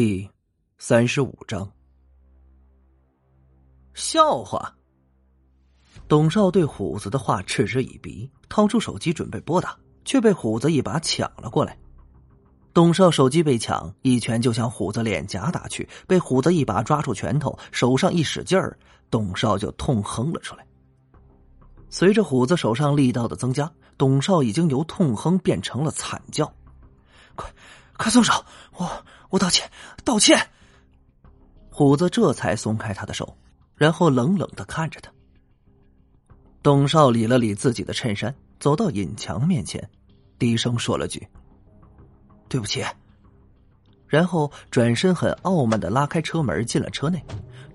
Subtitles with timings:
[0.00, 0.30] 第
[0.78, 1.68] 三十五章，
[3.94, 4.72] 笑话。
[6.06, 11.76] 董少对虎子的话嗤之以鼻，掏出手机准备拨打，却被虎子一把抢了过来。
[12.72, 18.78] 董少手机被抢，一拳就向虎子脸颊打去，被虎子一把抓住拳头，手上一使劲儿，
[19.10, 20.64] 董少就痛哼了出来。
[21.90, 26.46] 随着虎子手上力道的增加，董少已经由痛哼变成了惨叫
[27.34, 27.52] ：“快，
[27.96, 28.32] 快松手！
[28.76, 28.88] 我
[29.30, 29.70] 我道歉，
[30.04, 30.38] 道歉！”
[31.70, 33.36] 虎子这才松开他的手，
[33.74, 35.12] 然后冷冷的看着他。
[36.62, 39.88] 董少理了理自己的衬衫，走到尹强面前，
[40.38, 41.26] 低声说了句
[42.48, 42.84] ：“对不起。”
[44.08, 47.22] 然后转身很傲慢的拉开车门进了车内，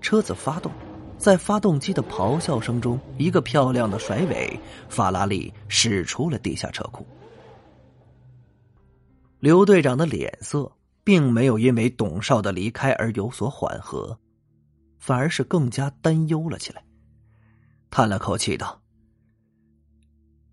[0.00, 0.70] 车子发动。
[1.16, 4.60] 在发动机的咆哮声中，一个漂亮的甩尾，
[4.90, 7.06] 法拉利驶出了地下车库。
[9.38, 10.70] 刘队长的脸色
[11.04, 14.18] 并没有因为董少的离开而有所缓和，
[14.98, 16.82] 反而是更加担忧了起来。
[17.90, 18.82] 叹了口气道：“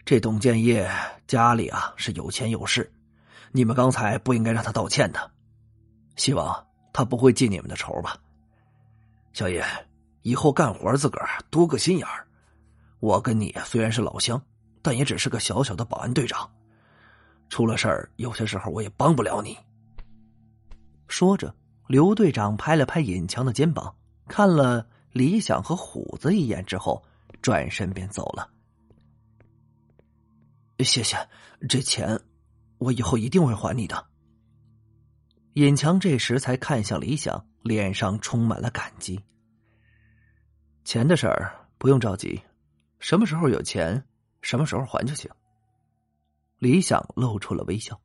[0.06, 0.92] 这董建业
[1.26, 2.92] 家里啊是有钱有势，
[3.52, 5.32] 你们刚才不应该让他道歉的。
[6.18, 8.18] 希望他不会记你们的仇吧，
[9.34, 9.66] 小叶。”
[10.24, 12.28] 以后干活自个儿多个心眼儿。
[13.00, 14.40] 我跟你虽然是老乡，
[14.84, 16.48] 但也只是个小小的保安队长。
[17.50, 19.58] 出了事儿，有些时候我也帮不了你。
[21.12, 21.54] 说着，
[21.88, 23.94] 刘队长拍了拍尹强的肩膀，
[24.30, 27.04] 看了李想和虎子一眼之后，
[27.42, 28.50] 转身便走了。
[30.80, 31.18] 谢谢，
[31.68, 32.18] 这钱
[32.78, 34.08] 我以后一定会还你的。
[35.56, 39.22] 尹强这时才看向李想，脸上充满了感激。
[40.86, 42.42] 钱的事儿不用着急，
[43.00, 44.02] 什么时候有钱，
[44.42, 45.30] 什么时候还就行。
[46.58, 48.00] 李想露出了微笑。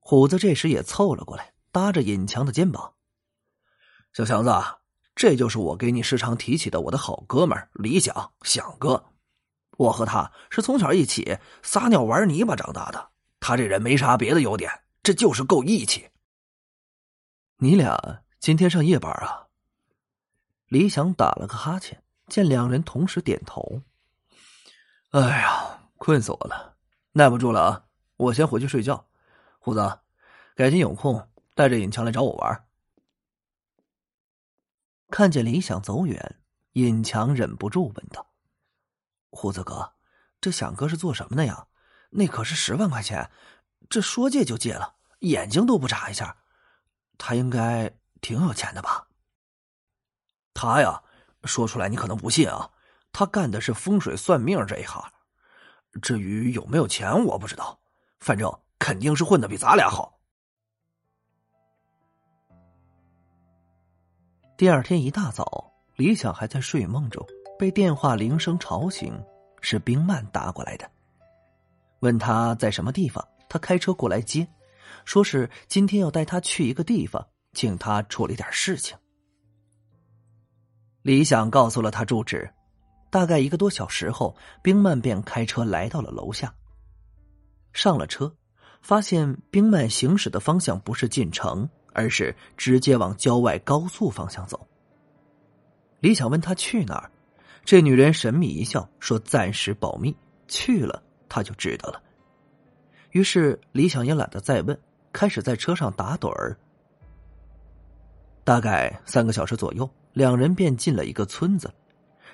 [0.00, 2.94] 虎子这时也凑了过来，搭着尹强的肩膀
[4.14, 4.50] ：“小强子，
[5.14, 9.12] 这就是我给你时常提起的我的好哥们李想，想哥。
[9.76, 13.10] 我和他是从小一起撒尿玩泥巴长大的。
[13.40, 16.08] 他这人没啥别的优点，这就是够义气。
[17.58, 19.48] 你俩今天上夜班啊？”
[20.68, 23.82] 李想打了个哈欠，见两人同时点头。
[25.10, 26.76] 哎呀，困死我了，
[27.12, 27.84] 耐不住了啊！
[28.16, 29.06] 我先回去睡觉。
[29.58, 29.98] 虎子，
[30.54, 32.68] 改天有空带着尹强来找我玩。
[35.08, 36.38] 看见李想走远，
[36.72, 38.30] 尹强忍不住问道
[39.32, 39.94] ：“虎子哥，
[40.38, 41.66] 这想哥是做什么的呀？
[42.10, 43.30] 那可是十万块钱，
[43.88, 46.36] 这说借就借了，眼睛都不眨一下。
[47.16, 47.90] 他应该
[48.20, 49.08] 挺有钱的吧？”
[50.52, 51.02] 他呀，
[51.44, 52.70] 说出来你可能不信啊，
[53.12, 55.02] 他干的是风水算命这一行。
[56.02, 57.80] 至于有没有钱，我不知道，
[58.20, 60.15] 反正肯定是混的比咱俩好。
[64.56, 67.22] 第二天一大早，李想还在睡梦中，
[67.58, 69.12] 被电话铃声吵醒，
[69.60, 70.90] 是冰曼打过来的，
[72.00, 74.48] 问他在什么地方，他开车过来接，
[75.04, 78.96] 说是今天要带他去一个地方，请他处理点事情。
[81.02, 82.50] 李想告诉了他住址，
[83.10, 86.54] 大概一个多小时后，冰曼便开车来到了楼下。
[87.74, 88.34] 上了车，
[88.80, 94.68] 发现冰曼行驶的方向不是进城，而是直接往郊外高速方向走。
[96.00, 97.10] 李想问他去哪儿，
[97.64, 100.14] 这女人神秘一笑，说暂时保密，
[100.46, 102.02] 去了他就知道了。
[103.12, 104.78] 于是李想也懒得再问，
[105.10, 106.54] 开始在车上打盹儿。
[108.44, 109.88] 大概三个小时左右。
[110.12, 111.70] 两人便进了一个村子，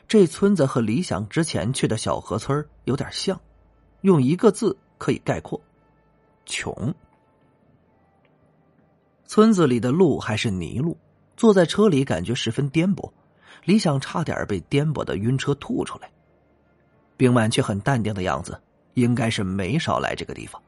[0.07, 3.41] 这村子和李想之前去的小河村有点像，
[4.03, 5.61] 用一个字可以概括：
[6.47, 6.95] 穷。
[9.33, 10.95] 村子里的路还是泥路，
[11.39, 13.11] 坐在车里感觉十分颠簸，
[13.65, 16.11] 李想差点被颠簸的晕车吐出来。
[17.17, 18.61] 冰曼却很淡定的样子，
[18.93, 20.63] 应该是没少来这个地方，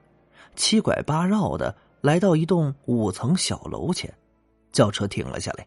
[0.56, 4.10] 七拐八绕的来到一栋五层小楼前，
[4.72, 5.66] 轿车停了下来。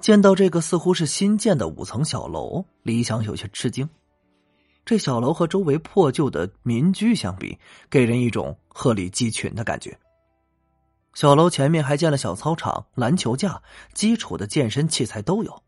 [0.00, 3.88] 见到这个似乎是新建的五层小楼，李想有些吃惊。
[4.84, 7.56] 这小楼和周围破旧的民居相比，
[7.88, 9.96] 给人一种鹤立鸡群的感觉。
[11.14, 13.62] 小楼前面还建了小操场、篮球架，
[13.92, 15.62] 基础的健身器材都有。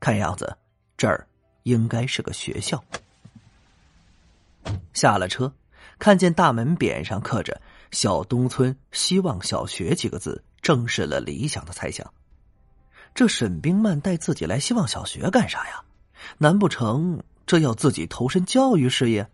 [0.00, 0.56] 看样子，
[0.96, 1.26] 这儿
[1.64, 2.82] 应该是个学校。
[4.92, 5.52] 下了车，
[5.98, 7.60] 看见大门匾上刻着
[7.90, 12.08] “小东村希望小学”几个字，证实了李想的猜想。
[13.14, 15.82] 这沈冰曼带自己来希望小学干啥呀？
[16.38, 19.28] 难不成这要自己投身教育事业？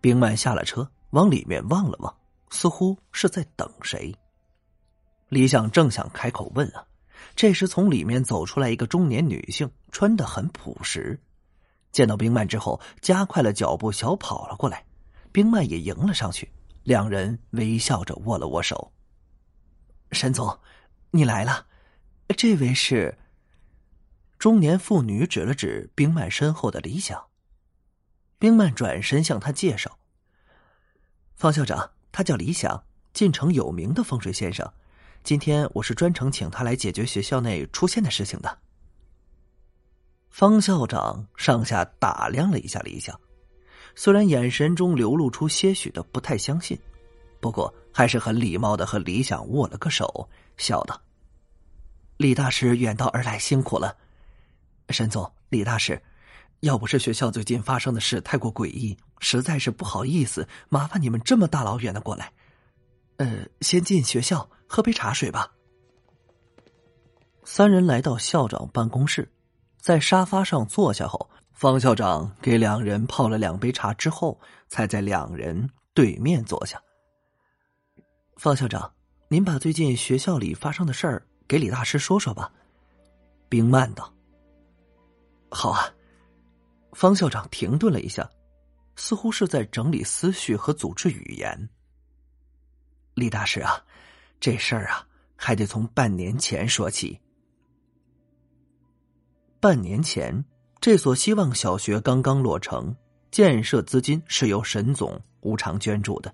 [0.00, 2.14] 冰曼下了车，往里面望了望，
[2.54, 4.14] 似乎是在等谁。
[5.28, 6.86] 李想正想开口问啊，
[7.34, 11.18] 这时从里面走出来一个中年女性，穿的很朴实。
[11.90, 14.84] 见到冰曼之后，加快了脚步，小跑了过来。
[15.32, 16.48] 冰曼也迎了上去，
[16.84, 18.92] 两人微笑着握了握手。
[20.12, 20.56] 沈总，
[21.10, 21.66] 你来了，
[22.36, 23.18] 这位是。
[24.38, 27.26] 中年妇女指了指冰曼身后的李想。
[28.38, 29.98] 冰曼转身向他介绍
[31.34, 32.80] ：“方校长，他叫李想，
[33.12, 34.72] 晋城有名的风水先生。
[35.24, 38.56] 今天我是专程请他来解决学校内出现的事情的。”
[40.30, 43.20] 方校长上下打量了一下李想，
[43.96, 46.78] 虽然眼神中流露出些许的不太相信，
[47.40, 51.02] 不过还是很礼貌的和李想握了个手，笑道
[52.16, 53.96] ：“李大师远道而来，辛苦了。
[54.90, 56.00] 沈总，李大师，
[56.60, 62.32] 要不是学校最近发生的事太过诡异，实在是不好意思麻烦你们这么大老远的过来。
[63.18, 65.52] 呃，先进学校喝杯茶水吧。”
[67.44, 69.30] 三人来到校长办公室。
[69.78, 76.80] 在沙发上坐下后，方校长给两人泡了两杯茶之后，才在两人对面坐下。
[78.36, 78.90] 方校长，
[79.28, 82.50] 您把最近学校里发生的事儿给李大师说说吧。
[83.50, 84.10] 冰曼道
[85.52, 85.86] ：“好啊。”
[86.94, 88.28] 方校长停顿了一下，
[88.96, 91.68] 似乎是在整理思绪和组织语言。
[93.14, 93.84] 李大师啊，
[94.40, 95.06] 这事儿啊，
[95.36, 97.20] 还得从半年前说起。
[99.60, 100.44] 半年前，
[100.80, 102.94] 这所希望小学刚刚落成，
[103.30, 106.32] 建设资金是由沈总无偿捐助的。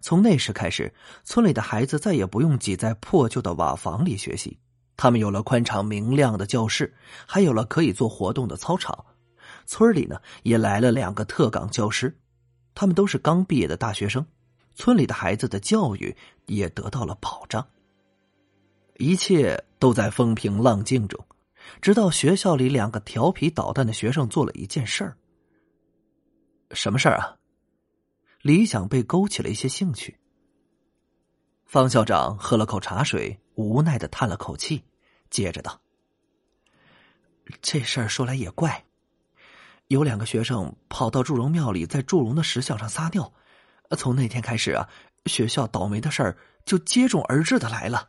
[0.00, 0.92] 从那时开始，
[1.24, 4.58] 村里的孩子再也不用挤在破旧的瓦房里学习，
[4.96, 6.92] 他们有了宽敞明亮的教室，
[7.26, 9.04] 还有了可以做活动的操场。
[9.66, 12.18] 村里呢，也来了两个特岗教师，
[12.74, 14.26] 他们都是刚毕业的大学生，
[14.74, 16.16] 村里的孩子的教育
[16.46, 17.66] 也得到了保障。
[18.98, 21.24] 一切都在风平浪静中。
[21.80, 25.16] 直到学校里两个调皮捣蛋的学生做了一件事儿。
[26.72, 27.36] 什么事儿啊？
[28.42, 30.18] 李想被勾起了一些兴趣。
[31.64, 34.82] 方校长喝了口茶水，无奈的叹了口气，
[35.30, 35.80] 接着道
[37.62, 38.84] ：“这事儿说来也怪，
[39.92, 43.30] 有两个学生跑到祝融庙里，在祝融的石像上撒尿。
[43.90, 44.88] 从那天开始啊，
[45.26, 48.08] 学校倒霉的事儿就接踵而至的来了。”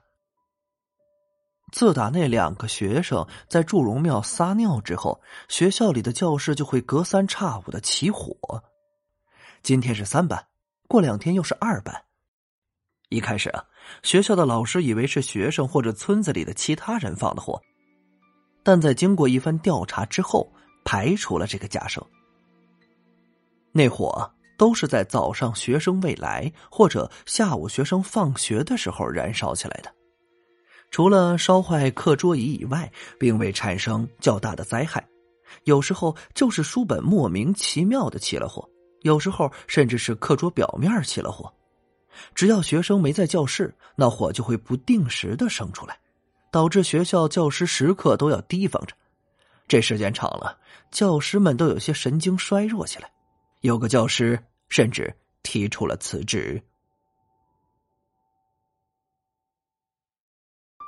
[1.74, 8.63] 自打那两个学生在祝融庙撒尿之后，学校里的教室就会隔三差五的起火。
[9.62, 10.47] 今天是三班，
[10.88, 12.06] 过两天又是二班。
[13.09, 13.65] 一开始啊，
[14.03, 17.62] 学校的老师以为是学生或者村子里的其他人放的火，
[18.63, 20.53] 但在经过一番调查之后，
[20.83, 22.06] 排除了这个假设。
[23.71, 29.91] 那火都是在早上学生未来或者下午学生放学的时候燃烧起来的。
[30.91, 35.03] 除了烧坏课桌椅以外，并未产生较大的灾害。
[35.63, 38.68] 有时候就是书本莫名其妙的起了火，
[39.01, 41.51] 有时候甚至是课桌表面起了火。
[42.36, 45.97] 只要学生没在教室，那火就会不定时的生出来，
[46.51, 48.95] 导致学校教师时刻都要提防着。
[49.68, 50.56] 这时间长了，
[50.94, 53.12] 教师们都有些神经衰弱起来，
[53.62, 56.62] 有个教师甚至提出了辞职。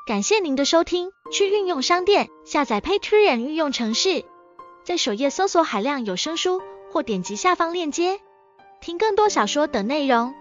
[0.05, 4.23] 感谢您的收听，去运用商店下载 Patreon 运用城市，
[4.83, 8.21] 在首页搜索海量有声书，或点击下方链接
[8.79, 10.35] 听更多小说等内容。